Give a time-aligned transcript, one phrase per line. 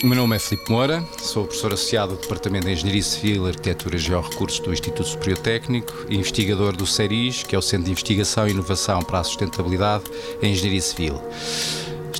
[0.00, 3.96] O meu nome é Filipe Moura, sou professor associado do Departamento de Engenharia Civil, Arquitetura
[3.96, 7.90] e Georrecursos do Instituto Superior Técnico e investigador do CERIS, que é o Centro de
[7.90, 10.04] Investigação e Inovação para a Sustentabilidade
[10.40, 11.20] em Engenharia Civil.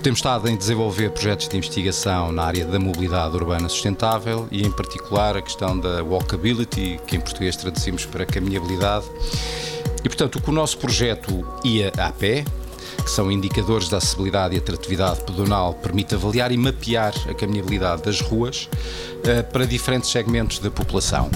[0.02, 4.72] Temos estado em desenvolver projetos de investigação na área da mobilidade urbana sustentável e, em
[4.72, 9.06] particular, a questão da walkability, que em português traduzimos para caminhabilidade.
[10.04, 12.44] E, portanto, o que o nosso projeto ia a pé,
[13.08, 18.20] que são indicadores da acessibilidade e atratividade pedonal, permite avaliar e mapear a caminhabilidade das
[18.20, 18.68] ruas
[19.24, 21.30] uh, para diferentes segmentos da população.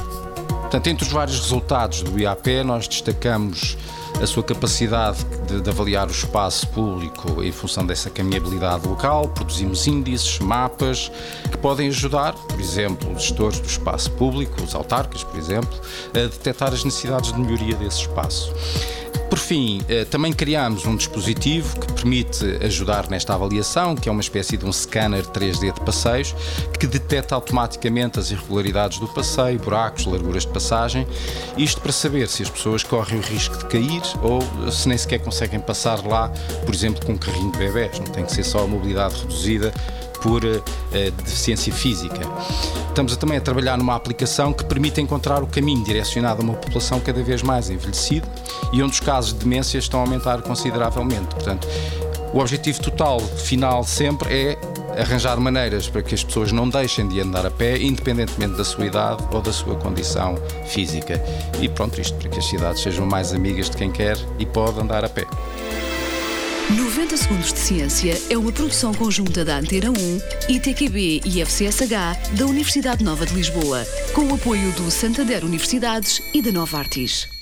[0.60, 3.78] Portanto, entre os vários resultados do IAP, nós destacamos
[4.22, 9.86] a sua capacidade de, de, avaliar o espaço público em função dessa caminhabilidade local, produzimos
[9.86, 11.10] índices, mapas
[11.50, 16.18] que podem ajudar, por exemplo, os gestores do espaço público, os autarcas, por exemplo, a
[16.18, 18.52] detectar as necessidades de melhoria desse espaço.
[19.32, 24.20] Por fim, eh, também criamos um dispositivo que permite ajudar nesta avaliação, que é uma
[24.20, 26.36] espécie de um scanner 3D de passeios,
[26.78, 31.06] que detecta automaticamente as irregularidades do passeio, buracos, larguras de passagem,
[31.56, 35.20] isto para saber se as pessoas correm o risco de cair ou se nem sequer
[35.20, 36.28] conseguem passar lá,
[36.66, 37.98] por exemplo, com um carrinho de bebés.
[37.98, 39.72] Não tem que ser só a mobilidade reduzida
[40.22, 40.62] por uh,
[41.24, 42.20] deficiência física.
[42.88, 47.00] Estamos também a trabalhar numa aplicação que permite encontrar o caminho direcionado a uma população
[47.00, 48.26] cada vez mais envelhecida
[48.72, 51.34] e onde os casos de demência estão a aumentar consideravelmente.
[51.34, 51.66] Portanto,
[52.32, 54.58] o objetivo total, final, sempre é
[54.98, 58.86] arranjar maneiras para que as pessoas não deixem de andar a pé, independentemente da sua
[58.86, 61.22] idade ou da sua condição física.
[61.60, 64.78] E pronto, isto para que as cidades sejam mais amigas de quem quer e pode
[64.80, 65.26] andar a pé.
[66.76, 72.46] 90 Segundos de Ciência é uma produção conjunta da Antena 1, ITQB e FCSH da
[72.46, 73.84] Universidade Nova de Lisboa,
[74.14, 77.41] com o apoio do Santander Universidades e da Nova Artis.